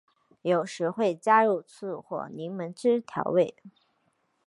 [0.41, 3.55] 有时会加入醋或柠檬汁调味。